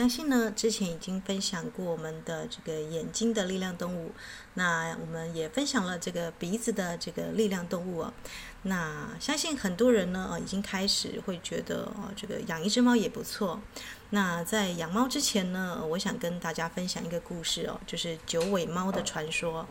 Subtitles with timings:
[0.00, 4.12] 相信呢，之前已经分享过我们的这个眼睛的力量动物，
[4.54, 8.14] 那我们也分享了这个鼻子的这个力量动物哦。
[8.62, 13.60] 那相信很多人呢，呃已经开始会觉得哦，这个养一只猫也不错。
[14.08, 19.66] 那在养猫之前呢，我想跟大家分享一个故事哦，就是九尾猫的传说。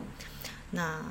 [0.70, 1.04] 那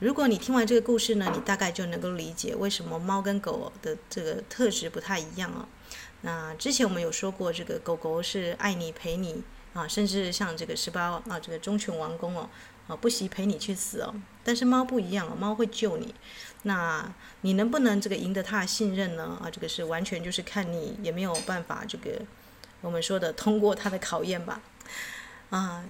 [0.00, 5.64] 如果你听完这个故事呢，你大概就能够理解为什么猫跟狗的这个特质不太一样哦。
[6.26, 9.42] 那之前我们有说过，这个狗狗是爱你陪你
[9.74, 12.48] 啊，甚至像这个十八啊，这个忠犬王公哦，
[12.88, 14.14] 啊不惜陪你去死哦。
[14.42, 16.14] 但是猫不一样哦，猫会救你。
[16.62, 19.38] 那你能不能这个赢得它的信任呢？
[19.42, 22.22] 啊，这个是完全就是看你也没有办法这个
[22.80, 24.62] 我们说的通过它的考验吧。
[25.50, 25.84] 啊。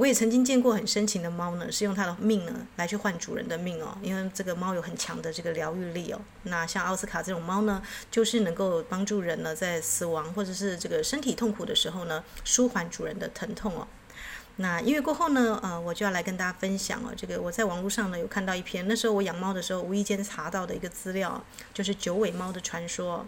[0.00, 6.18] 我也曾经见过很深情的猫呢，是用它的命呢来去换主人的命哦，因为这个猫有很强的这个疗愈力哦。
[6.44, 13.86] 那像奥斯卡这种猫呢，就是能够帮助人呢在死亡或者是这个身体痛苦的时候呢，舒缓主人的疼痛哦。
[14.56, 23.26] 那因为过后呢，呃，我就要来跟大家分享哦，这个我在网络上呢有看到一篇，那时候我养猫的时候无意间查到的一个资料，就是九尾猫的传说。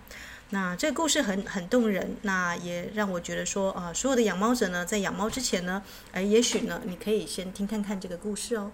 [0.55, 8.71] 那这个故事很很动人，那也让我觉得说啊，所有的养猫者呢，在养猫之前呢，哎，也许呢，你可以先听看看这个故事哦。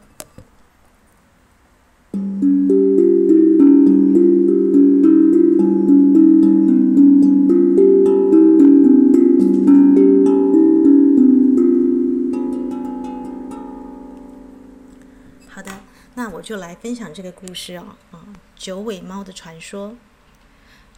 [15.49, 15.71] 好的，
[16.17, 18.27] 那我就来分享这个故事哦，啊，
[18.57, 19.95] 九尾猫的传说。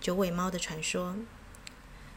[0.01, 1.15] 九尾猫的传说，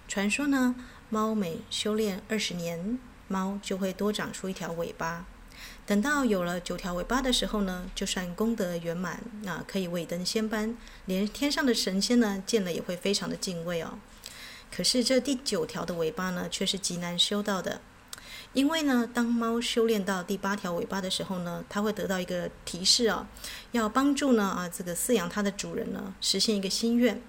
[0.08, 0.76] 传说呢，
[1.10, 5.26] 猫每修炼二十年，猫就会多长出一条尾巴。
[5.86, 14.00] 等到有了九条尾巴的时候呢，就算功德圆满，那可以位登仙班，连天上的神仙呢，见了也会非常的敬畏哦。
[14.74, 17.82] 可是这第九条的尾巴呢，却是极难修到的，
[18.54, 23.28] 因为呢，当猫修炼到第八条尾巴的时候呢，它会得到一个提示哦，
[23.74, 27.22] 要帮助呢啊这个饲养它的主人呢，实现一个心愿。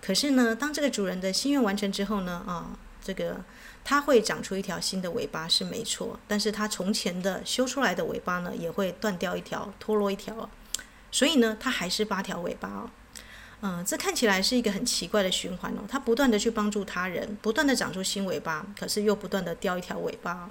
[0.00, 2.70] 可是呢，当这个主人的心愿完成之后呢，啊，
[3.02, 3.44] 这个
[3.84, 10.48] 它会长出一条新的尾巴是没错，但是它从前的修出来的尾巴呢，也会断掉一条，脱落一条，
[11.10, 12.90] 所以呢，它还是八条尾巴哦。
[13.60, 20.48] 嗯，这看起来是一个很奇怪的循环哦，它不断的去帮助他人，不断的长出新尾巴，可是又不断的掉一条尾巴，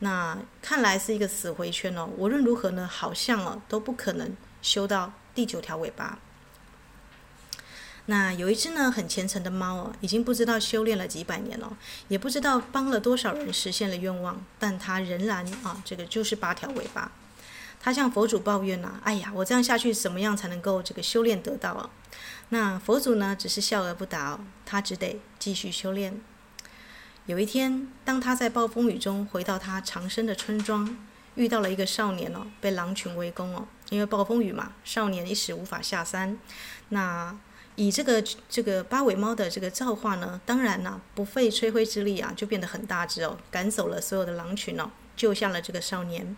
[0.00, 2.10] 那看来是一个死回圈哦。
[2.16, 6.18] 无论如何呢，好像哦都不可能修到第九条尾巴。
[8.06, 11.76] 那有一只呢很虔诚的猫哦，已经不知道修炼了几百年了，
[12.08, 17.12] 也不知道帮了多少人实现了愿望，但它仍然啊，这个就是八条尾巴。
[17.80, 21.90] 它向佛祖抱怨呐、啊，哎呀，我这样下去怎么样才能够这个修炼得到啊？
[22.50, 26.20] 那佛祖呢只是笑而不答哦，他只得继续修炼。
[27.26, 30.96] 有一天，当他在暴风雨中回到他藏身的村庄，
[31.36, 36.38] 遇到了一个少年哦，被狼群围攻哦，因为暴风雨嘛，少年一时无法下山。
[36.90, 37.36] 那
[37.76, 46.36] 以这个这个八尾猫的这个造化呢，当然呢、不费吹灰之力啊，就变得很大只哦，赶走了所有的狼群哦，救下了这个少年。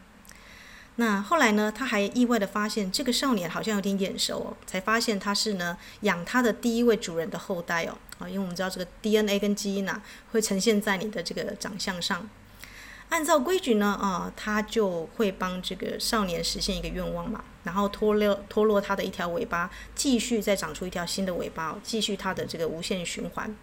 [0.96, 12.28] 那后来呢，他还意外的发现这个少年好像有点眼熟哦，才发现他是呢养他的第一位主人的后代哦，啊，因为我们知道这个 DNA 跟基因呐、啊，会呈现在你的这个长相上。
[13.10, 23.54] 按照规矩呢，啊，他就会帮这个少年实现一个愿望嘛，然后脱落脱落他的一条尾巴，继续再长出一条新的尾巴，继续他的这个无限循环。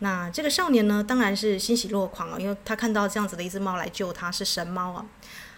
[0.00, 5.06] 那这个少年呢，当然是欣喜若狂啊，因为他看到这样子的一只猫来救他，是神猫啊，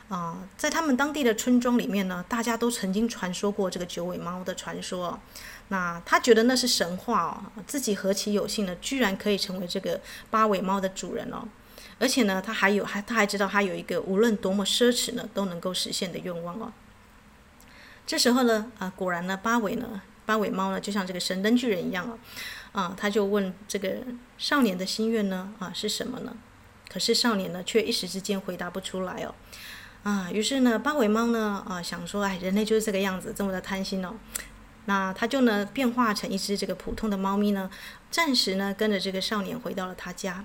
[0.09, 5.19] 啊，在他们当地的村庄里面呢，大家都曾经传说过这个九尾猫的传说。
[5.69, 10.01] 那他觉得那是神话哦，自己何其有幸呢，居然可以成为这个
[10.31, 11.49] 八尾猫的主人哦。
[12.03, 16.73] 而且呢，他还有还他还知道他有一个无论多么奢侈呢都能够实现的愿望哦。
[18.05, 22.19] 这时候呢，啊，果然呢，八尾呢，八尾猫呢，就像这个神灯巨人一样哦，
[22.73, 23.99] 啊，他就问这个
[24.37, 26.37] 少年的心愿呢，啊，是什么呢？
[26.89, 29.33] 可是少年呢，却一时之间回答不出来哦。
[30.03, 34.17] 啊，于是呢，八尾猫呢，啊，想说，哎，人类就是这个样子，这么的贪心哦。
[34.87, 37.71] 那他就呢，变化成一只这个普通的猫咪呢，
[38.11, 40.45] 暂时呢，跟着这个少年回到了他家。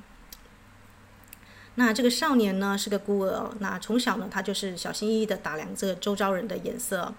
[1.80, 7.14] 那这个少年呢，是个孤儿，那从小呢，他就是小心翼翼地打量这个周遭人的眼色。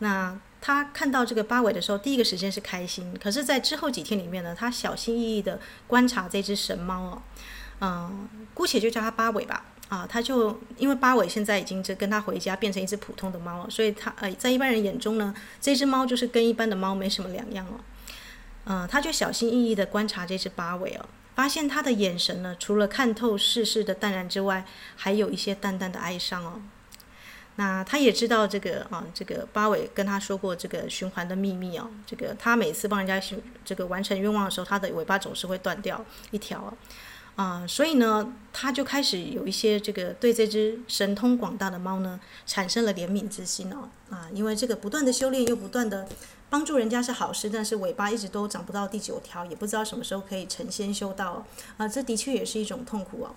[0.00, 3.16] 那他看到这个八尾的时候，第一个时间是开心。
[3.22, 7.22] 可是，在之后几天里面呢，他小心翼翼地观察这只神猫哦，
[7.80, 9.64] 嗯，姑且就叫它八尾吧。
[9.88, 17.80] 啊，他就因为八尾现在已经这跟他回家变成一只普通的猫了，所以他呃，在一般人眼中呢，这只猫就是跟一般的猫没什么两样哦。
[18.64, 24.64] 嗯，他就小心翼翼地观察这只八尾哦，发现他的眼神呢，除了看透世事的淡然之外，
[24.96, 26.60] 还有一些淡淡的哀伤哦。
[27.56, 31.88] 那他也知道这个啊，这个八尾跟他说过这个循环的秘密哦。
[32.04, 36.74] 这个他每次帮人家寻这个完成愿望的时候，他的尾巴总是会断掉一条啊。
[37.36, 43.88] 啊，所以呢，他就开始有一些这个对这只神通广大的猫呢，产生了怜悯之心哦。
[44.10, 46.08] 啊，因为这个不断的修炼又不断的
[46.54, 51.44] 帮助人家是好事，但是尾巴一直都长不到第九条，也不知道什么时候可以成仙修道
[51.76, 53.34] 啊，这的确也是一种痛苦啊。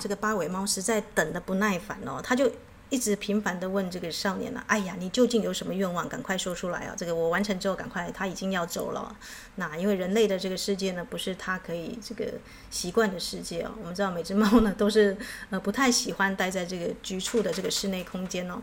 [0.00, 2.50] 这个八尾猫实在等得不耐烦哦，他就
[2.88, 6.08] 一直频繁地问这个少年呢：“哎呀，你究竟有什么愿望？
[6.08, 6.94] 赶快说出来啊！
[6.96, 9.14] 这个我完成之后，赶快，他已经要走了。
[9.54, 12.32] 那因为人类的这个世界呢，不是他可以这个
[12.68, 13.70] 习惯的世界哦。
[13.78, 15.16] 我们知道每只猫呢都是
[15.50, 18.60] 呃不太喜欢待在这个局促的这个室内空间哦。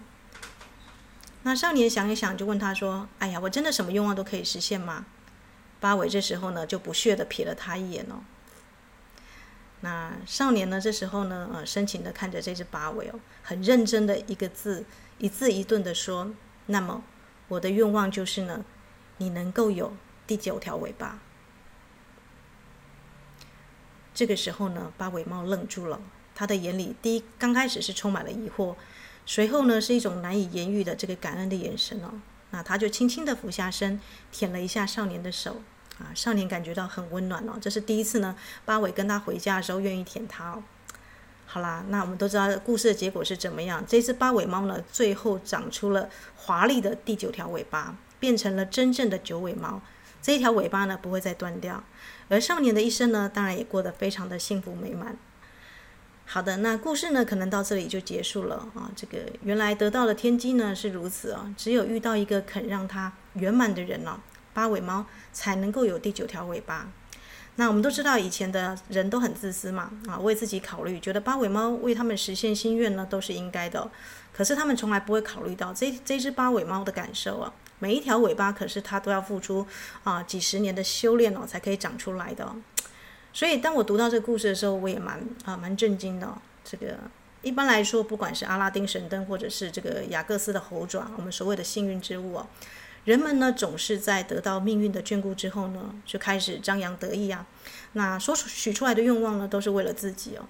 [1.43, 5.05] 那少年想一想，就问他说：“哎呀，我真的什么愿望都可以实现吗？”
[5.79, 8.19] 八尾这时候呢就不屑地瞥了他一眼哦。
[9.81, 10.81] 那少年呢？
[10.81, 14.83] 这时候呢，呃，深情的看着这只八尾哦，很认真的一个字
[15.19, 16.31] 一字一顿的说
[16.65, 17.03] ：“那么，
[17.47, 18.65] 我的愿望就是呢，
[19.17, 19.93] 你能够有
[20.25, 21.19] 第九条尾巴。”
[24.15, 26.01] 这个时候呢，八尾猫愣住了，
[26.33, 28.75] 他的眼里第一刚开始是充满了疑惑，
[29.27, 32.19] 随后呢是一种难以言喻的这个感恩的眼神哦。
[32.49, 34.01] 那他就轻轻的俯下身，
[34.31, 35.61] 舔了一下少年的手。
[35.99, 38.35] 啊，少年感觉到很温暖哦，这是第一次呢。
[38.65, 40.63] 八尾跟他回家的时候愿意舔他哦。
[41.45, 43.83] 好啦，那我们都知道故事的结果是怎么样。
[43.87, 49.81] 这只八尾猫呢，最后长出了华丽的第九条尾巴，变成了真正的九尾猫。
[50.21, 51.83] 这一条尾巴呢，不会再断掉。
[52.27, 55.17] 而少年的一生呢，当然也过得非常的幸福美满。
[56.25, 58.91] 好的，那故事呢，可能到这里就结束了啊。
[58.93, 64.19] 这个原来得到的天机呢是如此啊，只有遇到一个肯让他圆满的人哦。
[64.57, 66.87] 八尾猫才能够有第九条尾巴。
[67.57, 73.87] 那我们都知道，以前的人都很自私嘛，啊，为自己考虑，觉得八尾猫为他们实现心愿呢都是应该的。
[74.33, 79.67] 可是他们从来不会考虑到这这只八尾猫的感受啊，每一条尾巴可是它都要付出
[80.03, 82.51] 啊几十年的修炼哦才可以长出来的。
[83.31, 86.27] 所以当我读到这个故事的时候，我也蛮啊蛮震惊的。
[86.63, 86.97] 这个
[87.43, 92.47] 一般来说，不管是阿拉丁神灯，或者是这个雅各斯的猴爪，我们所谓的幸运之物哦。
[93.07, 97.47] 人们呢，总是在得到命运的眷顾之后呢，就开始张扬得意啊。
[97.93, 100.45] 那所许出来的愿望呢，都是为了自己哦。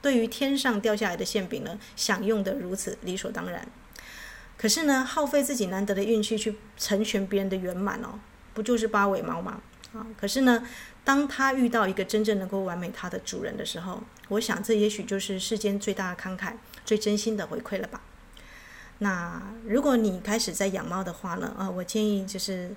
[0.00, 3.68] 对于天上掉下来的馅饼呢，享用的如此理所当然。
[4.56, 8.18] 可是呢，耗费自己难得的运气去成全别人的圆满哦，
[8.54, 9.60] 不就是八尾猫吗？
[9.92, 10.66] 啊，可是呢，
[11.04, 16.54] 当他遇到一个真正能够完美他的主人的时候，我想这也许就是世间最大的慷慨、
[16.86, 18.00] 最真心的回馈了吧。
[19.02, 22.70] 那如果你开始在养猫的话呢，啊，我建议就是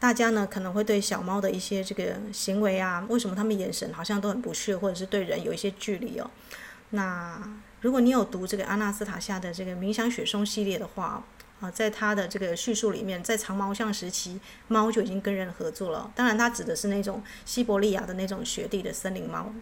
[0.00, 6.30] 大家呢可能会对小猫的一些这个行为啊，为什么他们眼神好像都很不屑，或者是对人有一些距离哦。
[6.90, 7.40] 那
[7.82, 11.22] 如果你有读这个阿纳斯塔夏的这个冥想雪松系列的话，
[11.60, 16.10] 啊，在他的这个叙述里面，在长毛象时期，猫就已经跟人合作了。
[16.14, 19.52] 当然，他指的是那种西伯利亚的那种雪地的森林猫。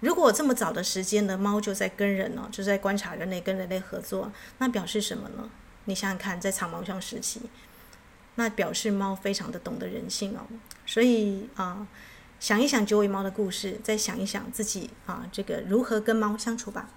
[0.00, 5.48] 如果这么早的时间呢，猫就在跟人呢、哦，就在观察人类跟人类合作，那表示什么呢？
[5.86, 7.40] 你想想看，在长毛象时期，
[8.34, 10.46] 那表示猫非常的懂得人性哦。
[10.84, 11.86] 所以啊、
[12.38, 16.90] 想一想九尾猫的故事，再想一想自己啊，这个如何跟猫相处吧。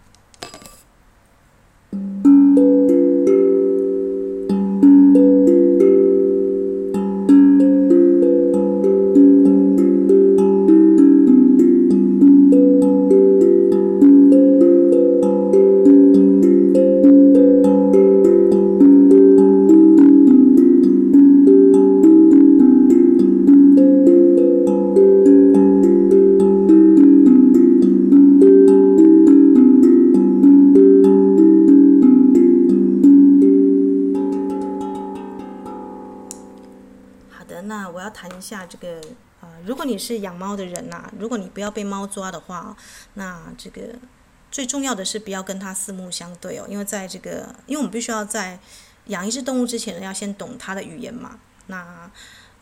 [40.00, 42.76] 是养猫的人呐、如果你不要被猫抓的话，
[43.16, 43.82] 那这个
[44.50, 48.58] 最重要的是不要跟它四目相对哦，因为在这个，因为我们必须要在
[49.08, 51.38] 养一只动物之前呢，要先懂它的语言嘛。
[51.68, 52.10] 那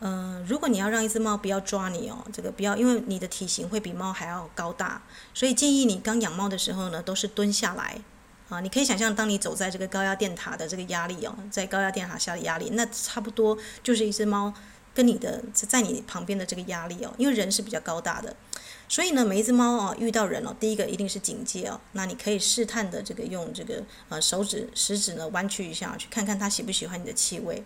[0.00, 5.02] 嗯、如果你要让一只猫不要抓你哦，这个不要，因为你的体型会比猫还要高大，
[5.34, 8.00] 所以建议你刚养猫的时候呢，都是蹲下来
[8.48, 8.60] 啊。
[8.60, 14.54] 你可以想象，当你走在这个高压电塔的这个压力哦，在高压电塔下的压力，那差不多就是一只猫
[14.98, 18.34] 跟你的在你旁边的这个压力哦，因为人是比较高大的。
[18.88, 21.80] 所以呢，每一只猫啊，遇到人哦，第一个一定是警戒哦。
[21.92, 27.62] 那你可以试探的这个用这个呃手指食指呢弯曲一下，去看看它喜不喜欢你的气味。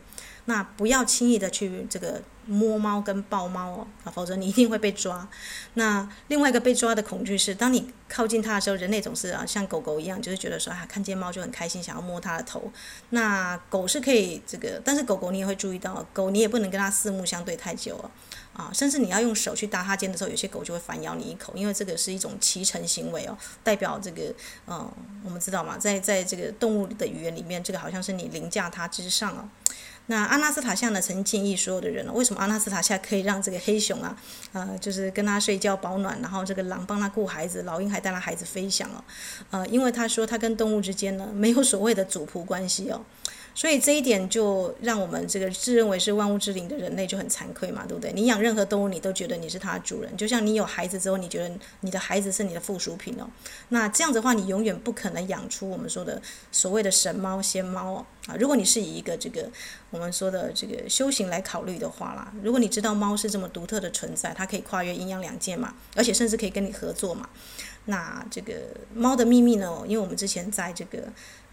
[0.46, 5.28] 那不要轻易的去这个摸猫跟抱猫哦，啊，否则你一定会被抓。
[5.74, 12.72] 那另外一个被抓的恐惧是，当你靠近它的时候，人类总是啊像狗狗一样，就是觉得说啊，看见猫就很开心，想要摸它的头。
[13.10, 18.10] 那狗是可以这个，但是狗狗你也会注意到，狗你也不能跟它四目相对太久哦。
[18.52, 24.34] 啊，甚至你要用手去搭它肩的时候，有些狗就会反咬你一口，因为这个是一种骑乘行为哦，代表这个，
[24.66, 24.92] 嗯，
[25.24, 29.48] 我们知道嘛，在在这个动物的语言里面，这个好像是你凌驾它之上哦。
[30.06, 34.16] 那阿纳斯塔夏呢，曾经建议所有的人呢，为什么阿纳斯塔夏可以让这个黑熊啊，
[34.52, 39.04] 呃，就是跟他睡觉保暖，然后这个狼帮他顾孩子，老鹰还带他孩子飞翔哦，
[39.50, 43.00] 呃，因为他说他跟动物之间呢，没有所谓的主仆关系哦。
[43.54, 48.12] 所以这一点就让我们这个自认为是万物之灵的人类就很惭愧嘛，对不对？
[48.12, 53.28] 你养任何动物，你都觉得你是它的主人，就像你有孩子之后，你觉得你的孩子是你的附属品哦。
[53.68, 58.06] 那这样子的话，你永远不可能养出我们说的所谓的神猫、仙猫。
[58.26, 59.48] 啊，如果你是以一个这个
[59.90, 67.28] 我们说的这个修行来考虑的话啦，如果你知道猫是这么独特的存在，它可以跨越阴阳两界嘛，而且甚至可以跟你合作嘛。
[67.86, 68.54] 那这个
[68.94, 69.82] 猫的秘密呢？
[69.86, 71.12] 因为我们之前在这个。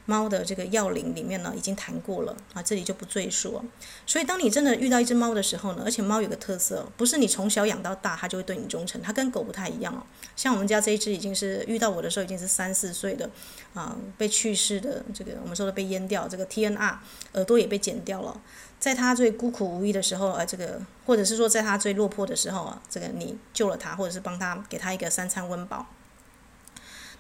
[0.10, 3.64] 猫的这个要领里面呢，已经谈过了啊，这里就不赘述。
[4.08, 10.02] 所以，当你真的遇到一只猫的时候呢，而且猫有个特色，不是你从小养到大，它就会对你忠诚，它跟狗不太一样哦。
[10.36, 13.30] 像我们家这一只，已经是遇到我的时候已经是三四岁的
[13.76, 16.96] 啊，被去世的这个我们说的被阉掉，这个 TNR
[17.34, 18.42] 耳朵也被剪掉了。
[18.80, 25.86] 在它最孤苦无依的时候，啊，这个或者是说在它最落魄的时候啊，这个你救了它，或者是帮它给它一个三餐温饱。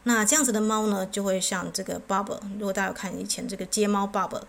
[0.03, 4.41] 那这样子的猫呢，就会像这个 Bob，如果大家有看以前这个街猫 Bob，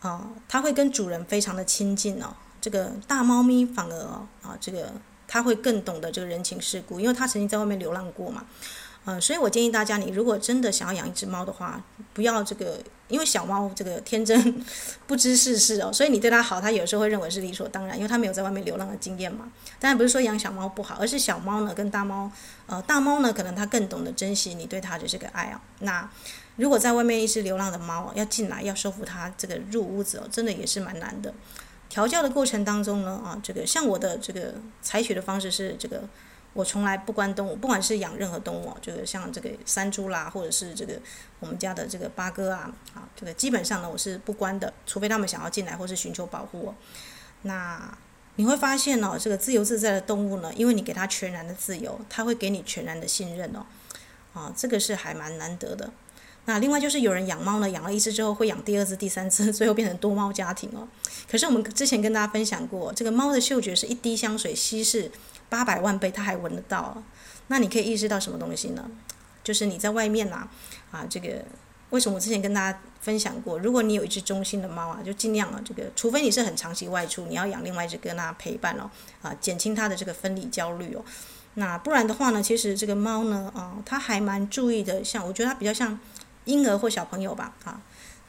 [0.00, 2.34] 啊，它会跟主人非常的亲近哦。
[2.60, 3.96] 这个大猫咪反而
[4.42, 4.92] 啊，这个
[5.26, 8.44] 它会更懂得这个人情世故，因为它曾经在外面流浪过嘛。
[9.10, 11.82] 呃，所以我建议大家，你如果真的想要养一只猫的话，
[12.14, 14.64] 不要这个，因为小猫这个天真
[15.08, 19.50] 不知世事哦，所以你对它好，它有时候会认为是理所当然，因为它没有在外面流浪的经验嘛。
[19.80, 22.30] 当然不是说养小猫不好，而是小猫呢跟大猫，
[22.66, 25.60] 呃，大猫呢可能它更懂得珍惜你对它的这个爱哦。
[25.80, 26.08] 那
[26.54, 31.34] 如果在外面一只流浪的猫要进来要说服它这个入屋子哦，真的也是蛮难的。
[31.88, 36.04] 调教的过程当中呢，啊，这个像我的这个采取的方式是这个。
[36.52, 40.94] 我从来不关动物，不管是养任何动物，就是像这个山猪啦，或者是这个
[41.38, 46.74] 我们家的这个八哥啊，啊，这个基本上呢我是不关的，除非他们想要进来或是寻求保护。
[47.42, 47.96] 那
[48.36, 53.64] 你会发现哦，这个自由自在的动物呢，因为你给它全然的自由，它会给你全然的信任哦，
[54.32, 55.90] 啊，这个是还蛮难得的。
[56.46, 60.88] 那另外就是有人养猫呢，养了一只之后会养第二只、第三只， 最后变成多猫家庭哦。
[61.30, 65.10] 可是我们之前跟大家分享过，这个猫的嗅觉是一滴香水稀释
[65.50, 67.02] 八百万倍，它还闻得到。
[67.48, 68.90] 那你可以意识到什么东西呢？
[69.44, 70.48] 就是你在外面呐，
[70.90, 71.44] 啊，这个
[71.90, 78.88] 为什么我之前跟大家分享过，如果你有一只忠心的猫啊，就尽量啊，这个除非你是很长期外出，你要养另外一只跟它陪伴哦，
[79.22, 81.04] 啊，减轻它的这个分离焦虑哦。
[81.54, 85.98] 那不然的话呢，其实这个猫呢，啊，它还蛮注意的，像我觉得它比较像
[86.44, 87.82] 婴儿或小朋友吧，啊，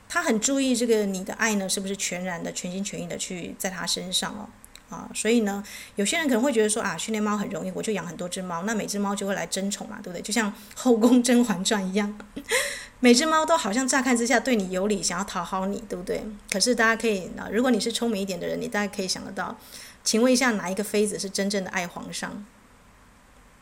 [0.09, 4.49] 它很注意这个你的爱呢，是不是全然的、全心全意的去在它身上哦。
[4.91, 5.63] 啊，所以呢，
[5.95, 10.21] 有些人可能会觉得说啊，训练猫很容易，我就养很多只猫，那每只猫就会来争宠嘛，对不对？
[10.21, 12.19] 就像《后宫甄嬛传》一样，
[12.99, 16.23] 每只猫都好像乍看之下对你有礼，想要讨好你，对不对？
[16.51, 19.57] 可是大家可以啊，如果你是聪明一点的人，你大概可以想得到，
[20.03, 22.45] 请问一下，哪一个妃子是真正的爱皇上？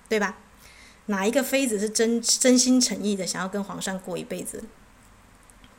[0.08, 0.38] 对吧？
[1.06, 4.64] 哪一个妃子是真真心诚意的想要跟皇上过一辈子？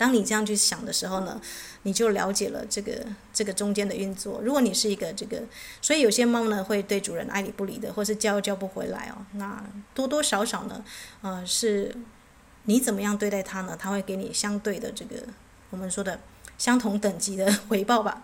[0.01, 1.39] 当你这样去想的时候呢，
[1.83, 3.05] 你就了解了这个
[3.35, 4.41] 这个中间的运作。
[4.43, 5.43] 如果你是一个这个，
[5.83, 9.27] 所以有些猫呢会对主人爱理不理的，或是叫又叫不回来哦。
[9.33, 10.83] 那多多少少呢，
[11.21, 11.95] 呃，是
[12.65, 13.77] 你怎么样对待它呢？
[13.79, 15.17] 它会给你相对的这个
[15.69, 16.19] 我们说的
[16.57, 18.23] 相同等级的回报吧。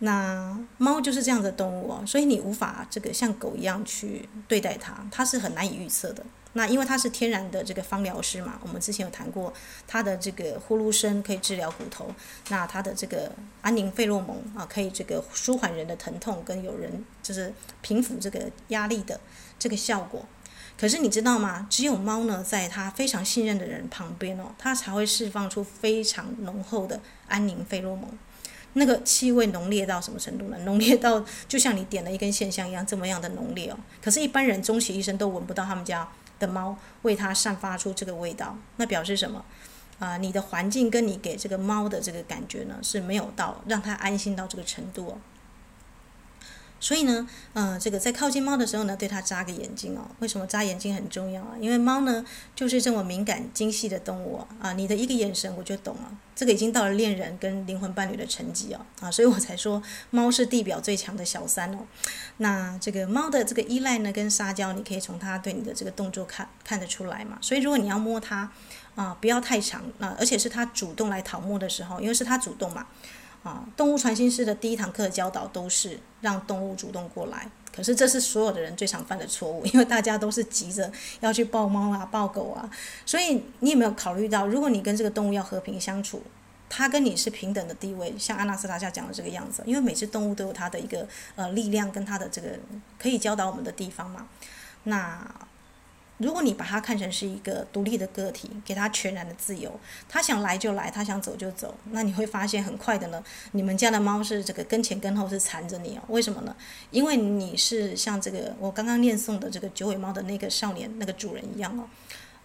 [0.00, 6.24] 那猫就是这样的动物哦，所以你无法这个像狗一样去对待它，它是很难以预测的。
[6.54, 9.52] 那因为它是天然的这个芳疗师嘛，我们之前有谈过，
[9.86, 12.12] 它的这个呼噜声可以治疗骨头，
[12.48, 13.30] 那它的这个
[13.62, 17.52] 安宁费洛蒙啊，可以这个舒缓人的疼痛，跟有人就是
[17.82, 19.20] 平抚这个压力的
[19.58, 20.24] 这个效果。
[20.76, 21.66] 可是你知道吗？
[21.68, 28.08] 只有猫呢，在它非常信任的人旁边哦，它才会释放出非常浓厚的安宁费洛蒙。
[28.74, 30.56] 那个气味浓烈到什么程度呢？
[30.60, 33.76] 浓烈到就像你点了一根线香一样，这么样的浓烈哦。
[34.00, 36.08] 可是，一般人终其一生都闻不到他们家
[36.40, 39.44] 的猫为它散发出这个味道，那表示什么？
[40.00, 45.18] 啊、呃，你的环境跟你给这个猫的这个感觉呢，是没有到让它安心到这个程度哦。
[46.80, 50.00] 所以呢，呃，这个在靠近猫的时候呢，对它眨个眼睛哦。
[50.20, 51.50] 为什么眨眼睛很重要啊？
[51.60, 52.24] 因为猫呢，
[52.56, 54.48] 就是这么敏感、精细的动物啊。
[54.60, 58.80] 啊，你的一个眼神我就懂了，这个已经到了恋人跟灵魂伴侣的层级哦。
[59.00, 61.80] 啊，所以我才说猫是地表最强的小三哦。
[62.38, 67.36] 那这个猫的这个依赖呢，跟撒娇，你可以从它对你的这个动作看看得出来嘛。
[67.42, 68.50] 所以如果你要摸它，
[68.94, 72.86] 啊，不要太长，那而且是它主动来讨摸的时候，因为是它主动嘛。
[73.42, 82.68] 啊，动物传心师的第一堂课教导都是让动物主动过来，可是这是所有的人最常犯的错误，因为大家都是急着要去抱猫啊、抱狗啊，
[83.06, 86.22] 所以你有没有考虑到，如果你跟这个动物要和平相处，
[86.68, 92.48] 它跟你是平等的地位，像阿纳斯塔夏讲的这个样子，因为每只动物都有它的一个呃力量跟它的这个
[92.98, 94.28] 可以教导我们的地方嘛，
[94.84, 95.26] 那。
[96.20, 106.02] 如果你把它看成是一个独立的个体，给它全然的自由，它想来就来，它想走就走，那你会发现很快的呢，你们家的猫是这个跟前跟后是缠着你哦。
[106.08, 106.54] 为什么呢？
[106.90, 111.88] 因为你是像这个我刚刚念诵的这个九尾猫的那个少年那个主人一样哦，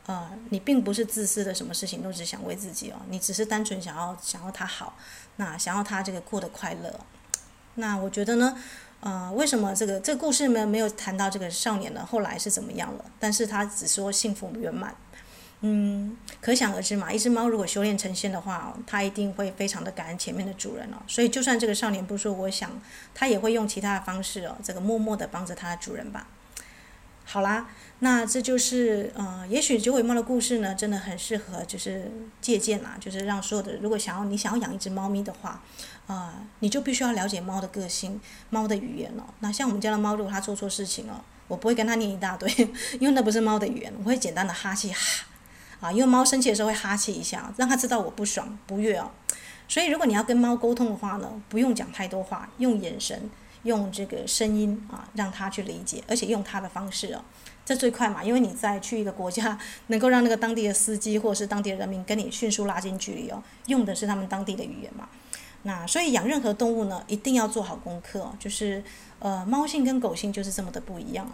[0.05, 4.98] 呃，你并不是自私的，什么事情都只想为自己哦，你只是单纯想要想要它好，
[5.36, 6.98] 那想要它这个过得快乐。
[7.75, 8.58] 那我觉得呢。
[9.06, 12.04] 呃，为什么这个这个故事呢没有谈到这个少年呢？
[12.04, 13.06] 后来是怎么样了？
[13.20, 14.96] 但是他只说幸福圆满，
[15.62, 17.14] 嗯，可想而知嘛。
[17.14, 20.98] 一只猫如果修炼成仙的话，它一定会非常的感恩前面的主人哦。
[21.06, 22.82] 所以就算这个少年不说，我想
[23.14, 26.26] 他也会用其他的方式哦，这个默默的帮着他的主人吧。
[27.28, 27.68] 好啦，
[28.00, 35.62] 那这就是呃，也许九尾猫的故事呢，真的很适合就是借鉴啦，就是让所有的如果想要你想要养一只猫咪的话。
[36.08, 39.24] 啊、你就必须要了解猫的个性、猫的语言哦。
[39.39, 42.48] 那像我们家的猫，如果它做错事情哦，我不会跟它念一大堆，
[43.02, 43.91] 因为那不是猫的语言。
[43.98, 45.26] 我会简单的哈气哈，
[45.80, 49.10] 啊，因为猫生气的时候会哈气一下，让它知道我不爽、不悦哦。
[49.68, 53.28] 所以如果你要跟猫沟通的话呢，不用讲太多话，用眼神、
[53.63, 57.22] 用这个声音啊，让它去理解，而且用它的方式哦，
[57.65, 58.24] 这最快嘛。
[58.24, 65.10] 因为你在去一个国家，能够让那个当地的司机或者是当地的人民跟你迅速拉近距离哦，用的是他们当地的语言嘛。
[65.67, 68.32] 那所以养任何动物呢，一定要做好功课。
[68.39, 68.84] 就是，
[69.17, 71.28] 呃，猫性跟狗性就是这么的不一样。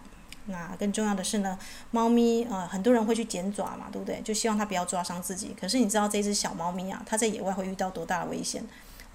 [0.45, 1.59] 那更重要的是呢，
[1.91, 4.21] 猫咪啊，很多人会去剪爪嘛，对不对？
[4.23, 5.53] 就希望它不要抓伤自己。
[5.59, 8.63] 可是你知道这只小猫咪啊，它在野外会遇到多大的危险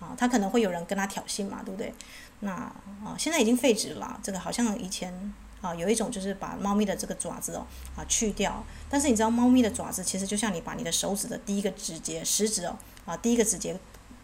[0.00, 0.14] 啊？
[0.18, 1.94] 它可能会有人跟它挑衅嘛，对不对？
[2.40, 4.20] 那啊，现在已经废止了。
[4.22, 8.62] 这个好像以前啊，有一种就是把猫咪的这个爪子哦啊去掉。
[8.90, 12.76] 但是你知道，猫咪的爪子其实就像你把你的手指的第一个指节、食指哦
[13.06, 13.74] 啊第一个指节。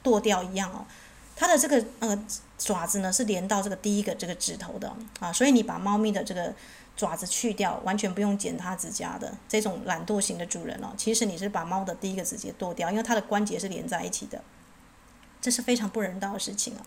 [0.03, 0.85] 剁掉一样哦，
[1.37, 2.27] 它的这个呃
[2.59, 6.53] 爪子呢是连到这个第一个这个指头的啊，所以你把猫咪的这个
[6.97, 14.43] 爪子去掉，完全不用剪它指甲的这种懒惰型的主人哦，其实你是把猫的第一个指节剁掉，因为它的关节是连在一起的，
[15.41, 16.87] 这是非常不人道的事情啊。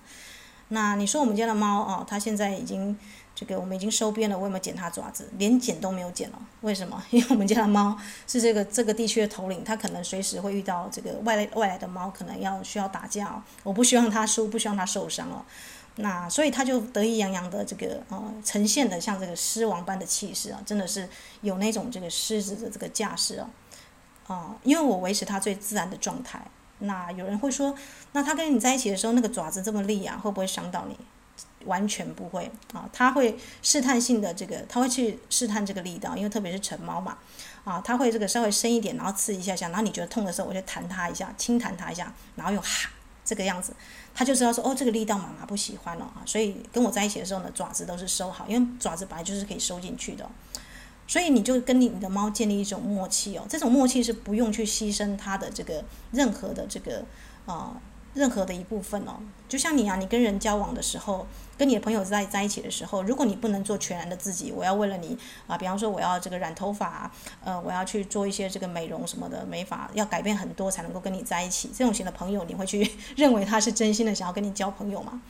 [0.69, 2.97] 那你说我们家的猫啊，它现在已经。
[3.35, 5.29] 这个我们已经收编了，我有没有剪它爪子？
[5.37, 6.39] 连剪都没有剪了。
[6.61, 7.03] 为什么？
[7.11, 7.95] 因为我们家的猫
[8.25, 13.43] 是这个这个地区的头领，它可能随时会遇到这个外来外来的猫，可能要需要打架哦。
[13.63, 15.43] 我不希望它输，不希望它受伤哦。
[15.97, 21.07] 那所以它就得意洋洋的这个呃呈现的像这个狮王般的气势啊，真的是
[21.41, 23.49] 有那种这个狮子的这个架势啊
[24.27, 24.55] 啊！
[24.63, 26.41] 因为我维持它最自然的状态。
[26.79, 27.73] 那有人会说，
[28.11, 30.97] 那它跟你在一起的时候，那个爪子这么利啊，会不会伤到你？
[31.65, 37.17] 完全不会啊，它会试探性的这个，它会去试探这个力道，因为特别是成猫嘛，
[37.63, 42.89] 啊，它会这个稍微深一点，然后刺一下下，然后你觉得痛的时候，我就弹它一下，轻弹它一下，然后用哈
[43.23, 43.73] 这个样子，
[44.13, 50.30] 它就知道说哦，这个力道妈妈不喜欢了啊，所以跟我在一起的时候呢，爪子都是收好，因为爪子本来就是可以收进去的，
[51.08, 57.04] 所以你就跟你的猫建立一种默契哦，这种默契是不用去牺牲它的这个任何的这个
[57.45, 57.82] 啊。
[58.15, 67.12] 任何的一部分哦，就像你啊，你跟人交往的时候，跟你的朋友在在一起的时候，如果你不能做全然的自己，我要为了你啊，比方说我要这个染头发，
[67.43, 75.21] 呃，我要去做一些这个美容什么的美发，要改变很多才能够跟你在一起，这种型的朋友，你会去 认为他是真心的想要跟你交朋友吗？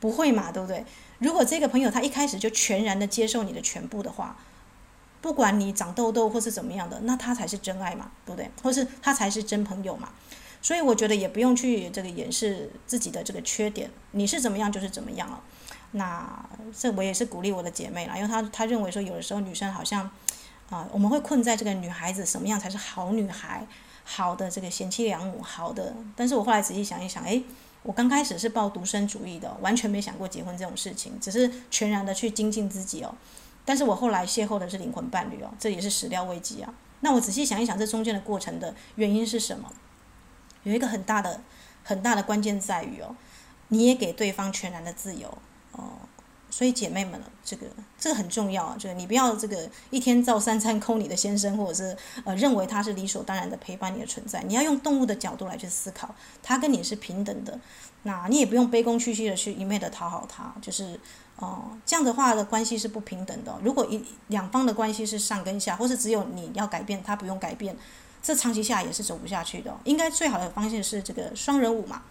[0.00, 0.84] 不会嘛，对不对？
[1.18, 4.36] 如果这个朋友他一开始就全然的接受你的全部的话，
[5.20, 8.50] 不管你长痘痘或是怎么样的，那他才是真爱嘛，对不对？
[8.62, 10.08] 或是他才是真朋友嘛。
[10.64, 15.38] 所以我觉得也不用去这个掩饰自己的这个缺点，你是怎么样就是怎么样了。
[15.90, 20.10] 那这我也是鼓励我的姐妹啦，因为她她认为说有的时候女生好像
[20.70, 23.64] 啊、我们会困在这个女孩子什么样才是好女孩，
[24.04, 25.94] 好的这个贤妻良母，好的。
[26.16, 27.44] 但是我后来仔细想一想，诶，
[27.82, 33.14] 我刚开始是抱独身主义的，完全没想过结婚这种事情，只是全然的去精进自己哦。
[33.66, 36.74] 但是我后来邂逅的是灵魂伴侣哦，这也是始料未及啊。
[37.00, 39.70] 那我仔细想一想，这中间的过程的原因是什么？
[40.64, 41.40] 有一个很大的、
[41.82, 43.14] 很大的关键在于哦，
[43.68, 45.38] 你也给对方全然的自由
[45.72, 45.84] 哦。
[46.50, 47.66] 所以姐妹们，这个
[47.98, 54.40] 这个很重要啊，就是你不要这个一天照三餐抠你的先生，或者是呃认为他是理所当然的陪伴你的存在。
[54.42, 57.58] 你要用动物的角度来去思考，他跟你是平等的。
[58.04, 61.00] 那你也不用卑躬屈膝的去一昧的讨好他，就是
[61.36, 63.52] 哦、这样的话的关系是不平等的。
[63.60, 67.76] 如果一两方的关系是上跟下，或是只有你要改变，他不用改变，
[68.24, 69.72] 这长期下也是走不下去的。
[69.84, 72.02] 应该最好的方式是这个双人舞嘛。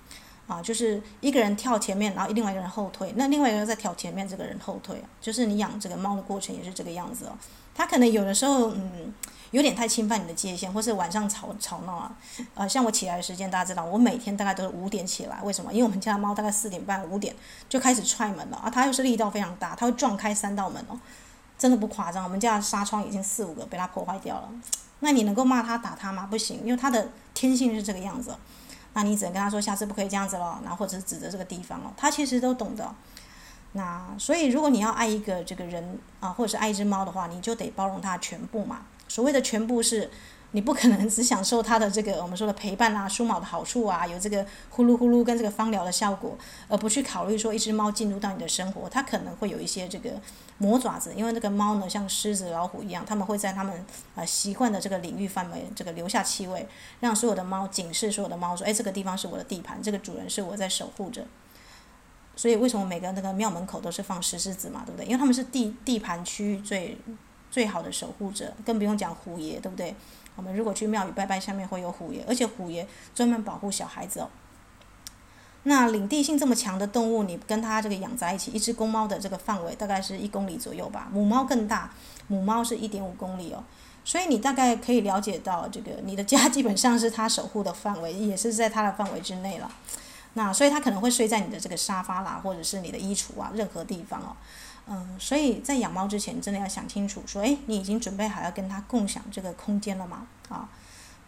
[0.46, 5.02] 啊，就是一个人跳前面，然后另外一个人后退，那另外一个人在跳前面，这个人后退。
[5.22, 7.32] 就是你养这个猫的过程也是这个样子哦。
[7.74, 9.14] 它可能有的时候，嗯，
[9.52, 12.12] 有点太侵犯你的界限，或是晚上吵吵闹啊。
[12.56, 15.72] 呃，像我起来的时间，大家知道，我每天大概都是五点起来，为什么？
[15.72, 17.34] 因为我们家猫大概四点半、五点
[17.70, 18.70] 就开始踹门了啊。
[18.70, 21.00] 它又是力道非常大，它会撞开三道门哦，
[21.58, 22.26] 真的不夸张。
[22.26, 24.50] 我们家的纱窗已经四五个被它破坏掉了。
[25.04, 26.28] 那你能够骂他、打他吗？
[26.32, 28.36] 不行，因为他的天性是这个样子。
[28.94, 32.90] 那你只能跟他说，下次不可以这样子了，然后或者是指责这个地方哦，他其实都懂的。
[33.74, 38.86] 那所以如果你要爱一个这个人啊，或者是爱一只猫的话，你就得包容它全部嘛。
[39.08, 40.10] 所谓的全部是。
[40.56, 46.38] 你不可能只享受它的这个 我们说的陪伴啊、梳毛的好处啊，有这个呼噜呼噜跟这个芳疗的效果，
[46.68, 50.12] 而不去考虑说一只猫进入到你的生活，它可能会有一些这个
[50.64, 56.66] 磨爪子，因为那个猫呢像狮子、老虎一样，它们会在它们啊习惯的这个领域范围这个留下气味，
[57.02, 61.26] 让所有的猫警示所有的猫说，哎，这个地方是我的地盘，这个主人是我在守护着。
[62.36, 65.06] 所以为什么每个那个庙门口都是放石狮子嘛，对不对？
[65.06, 66.98] 因为他们是地地盘区域最
[67.52, 69.94] 最好的守护者，更不用讲虎爷，对不对？
[70.36, 74.30] 我们如果去庙宇拜拜，下面会有虎爷，而且虎爷专门保护小孩子哦。
[75.64, 81.92] 那领地性这么强的动物，你跟它这个养在一起，一只公猫的这个范围大概是一公里左右吧，母猫更大，
[82.28, 83.64] 母猫是一点五公里哦。
[84.06, 89.72] 所以你大概可以了解到，这个你的家基本上是它守护的范围，也是在它的范围之内了。
[90.34, 94.36] 那所以它可能会睡在你的这个沙发啦，或者是你的衣橱啊，任何地方哦。
[94.88, 100.28] 嗯，所以在养猫之前，真的要想清楚，说，哎，你已经准备好要跟它共享这个空间了吗？
[100.50, 100.68] 啊，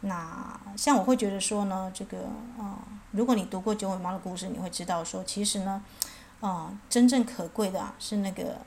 [0.01, 2.17] 那像我会觉得说呢，这个，
[2.59, 2.79] 啊，
[3.15, 5.81] 如果你读过九尾猫的故事，你会知道说，其实呢，
[6.41, 8.57] 啊，真正可贵的啊是那个，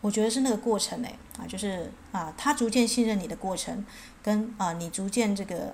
[0.00, 3.84] 我觉得是那个过程，哎，啊，就是啊，他逐渐信任你的过程，
[4.22, 5.72] 跟啊，你逐渐这个，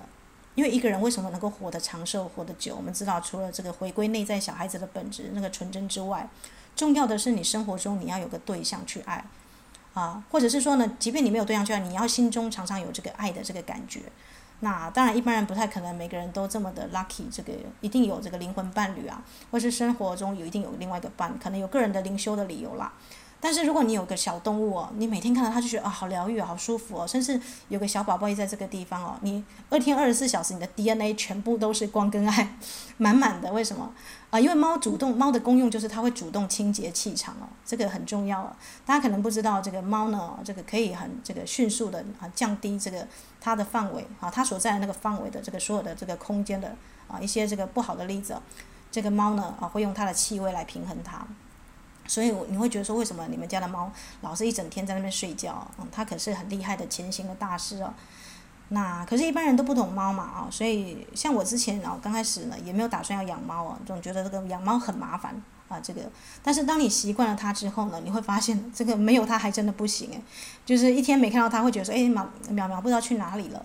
[0.55, 2.75] 因为一个人为什么能够活得长寿、活得久？
[2.75, 6.29] 我们知道，除了这个回归内在小孩子的本质，那个纯真之外。
[6.75, 9.25] 重要的是，你生活中你要有个对象去爱，
[9.93, 14.01] 啊，或者是说呢，即便你没有对象去爱，你要心中常常有这个爱的这个感觉。
[14.63, 19.21] 那当然，一般人不太可能每个人都这么的 lucky，这个一定有这个灵魂伴侣啊，
[19.51, 22.93] 或是生活中有一定有另外一个伴，可能有个人的灵修的理由啦。
[23.43, 32.55] 但是如果你有个小动物哦，你每天看到它就觉得啊，好疗愈啊，好舒服哦，甚至有个小宝宝也在这个地方哦，你二天二十四小时你的 DNA 全部都是光跟爱，
[32.95, 33.51] 满满的。
[33.51, 33.91] 为什么？
[34.29, 38.55] 啊，因为猫主动，猫的功用就是它会主动清洁气场哦，这个很重要哦。
[38.85, 43.05] 大家可能不知道，这个猫呢，这个可以很这个迅速的啊降低这个
[43.41, 46.73] 它的范围啊，它所在的那个范围的这个所有的这个空间的
[47.09, 48.41] 啊一些这个不好的例子，哦
[48.89, 51.27] 这个猫呢啊会用它的气味来平衡它。
[52.07, 55.65] 所以你会觉得说，为什么你们家的猫老是一整天在那边睡觉？
[55.79, 57.93] 嗯，它可是很厉害的前行的大师哦。
[58.69, 65.79] 那可是，一般人都不懂猫嘛啊，所以像我之前啊，刚开始呢也没有打算要养猫啊，总觉得这个养猫很麻烦啊。
[65.79, 66.01] 这个，
[66.41, 70.21] 但是当你习惯了它之后呢，你会发现这个没有它还真的不行诶，
[70.65, 73.63] 就是一天没看到它，会觉得说，哎，淼淼淼不知道去哪里了。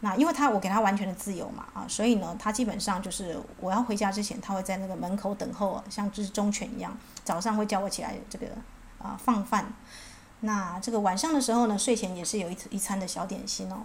[0.00, 6.96] 那因为他我给他完全的自由嘛啊，所以呢，他基本上就是我要回家之前，他会在那个门口等候，像只忠犬一样。
[7.24, 8.46] 早上会叫我起来这个
[8.98, 9.72] 啊放饭，
[10.40, 13.78] 那这个晚上的时候呢，睡前也是有一一餐的小点心哦。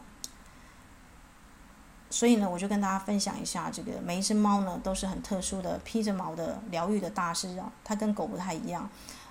[2.12, 8.88] 所以呢，我就跟大家分享一下，这个每一只猫呢都是很特殊的披着毛的疗愈的大师啊，它跟狗不太一样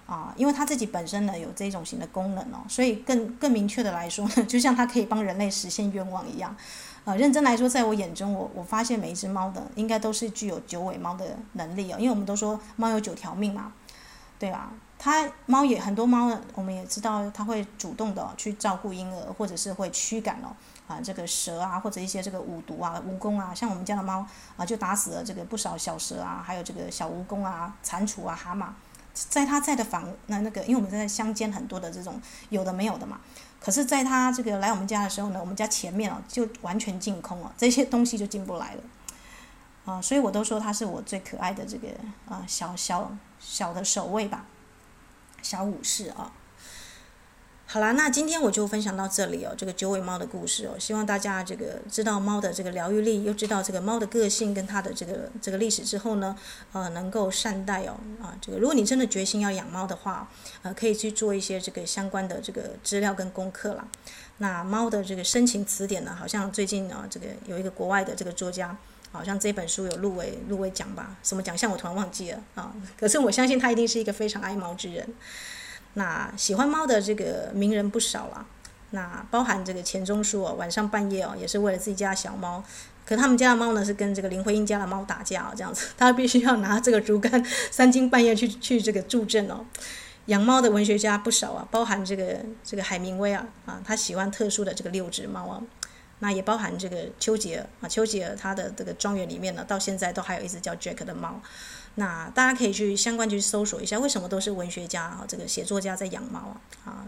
[0.06, 6.56] 啊，因为它自己本身呢有这种型的功能哦，所以更更明确的来说呢， 就像它可以帮人类实现愿望一样。
[7.04, 13.72] 呃，认真来说，在我眼中，我我发现每一只猫的应该都是具有九尾猫的能力哦，因为我们都说猫有九条命嘛，
[14.38, 14.72] 对吧？
[14.98, 20.52] 它猫也很多猫呢，我们也知道它会主动的去照顾婴儿，或者是会驱赶哦。
[20.90, 24.26] 啊，这个蛇啊，或者一些这个五毒啊、蜈蚣啊，像我们家的猫
[24.56, 28.66] 啊，就打死了这个不少小蛇啊，还有这个小蜈蚣啊、蟾蜍啊、蛤蟆，
[29.14, 33.20] 在它在的房那那个，因为我们在乡间很多的这种有的没有的嘛，
[33.60, 38.82] 可是在它这个来我们家的时候呢，我们家前面哦就完全净空了，这些东西就进不来了。
[39.84, 41.86] 啊，所以我都说它是我最可爱的这个
[42.28, 44.44] 啊小小小的守卫吧，
[45.40, 46.32] 小武士啊。
[47.72, 49.54] 好啦，那今天我就分享到这里哦。
[49.56, 56.36] 这个九尾猫的故事哦，希望大家这个知道猫的这个疗愈力，又知道这个猫的个性跟它的这个这个历史之后呢，
[56.72, 58.34] 呃，能够善待哦啊。
[58.40, 60.28] 这个如果你真的决心要养猫的话，
[60.62, 63.86] 呃，可以去做一些这个相关的这个资料跟功课啦。
[64.38, 68.76] 那猫的这个生情词典呢，好像最近啊，这个有一个国外的这个作家，
[69.12, 71.16] 好像这本书有入围入围奖吧？
[71.22, 72.74] 什么奖项我突然忘记了啊。
[72.98, 75.08] 可是我相信他一定是一个非常爱猫之人。
[75.94, 78.46] 那喜欢猫的这个名人不少了，
[78.90, 82.62] 那包含这个钱钟书哦，晚上半夜哦，也是为了自己家的小猫，
[83.04, 89.64] 可他们家的猫呢是跟这个林徽因家的猫打架哦，这样子， 他必须要拿这个竹竿 三更半夜去去这个助阵哦。
[90.26, 95.60] 养猫的文学家不少啊，包含这个这个海明威啊啊，他喜欢特殊的这个六只猫啊，
[96.20, 101.40] 那也包含这个丘吉尔啊，丘吉尔他的这个庄园里面呢，到现在都还有一只叫 Jack 的猫。
[101.96, 106.60] 那大家可以去相关去搜索一下，为什么都是文学家啊，这个写作家在养猫啊？
[106.84, 107.06] 啊，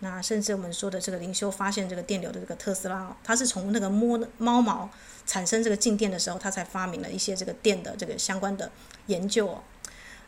[0.00, 4.90] 那甚至我们说的这个灵修发现这个电流的这个特斯拉，他是从那个摸猫毛
[5.24, 8.70] 产生这个静电的时候，他才发明了一些这个电的这个相关的
[9.06, 9.62] 研究哦。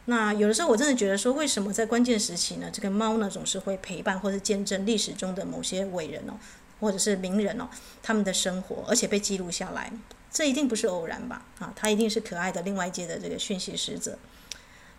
[0.06, 6.32] 那有的时候我真的觉得说，为什么在关键时期呢，这个猫呢总是会陪伴或是见证历史中的某些伟人哦，
[6.80, 7.68] 或者是名人哦，
[8.02, 9.92] 他们的生活，而且被记录下来。
[10.32, 11.44] 这一定不是偶然吧？
[11.58, 14.18] 啊，它一定是可爱的另外一界的这个讯息使者。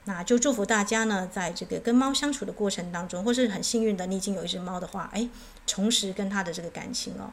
[0.06, 5.30] 那就祝福大家呢，在这个跟猫相处的过程当中，或是很幸运的你已经有一只猫的话，哎，
[5.66, 7.32] 重拾跟它的这个感情哦，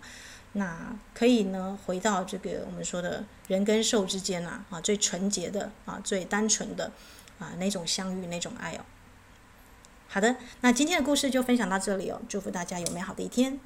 [0.53, 6.93] 那可以呢回到这个我们说的人跟兽之间啊，啊最纯洁的啊最单纯的
[7.39, 8.85] 啊那种相遇那种爱哦。
[10.07, 13.59] 好的，那今天的故事就分享到这里哦，祝福大家有美好的一天。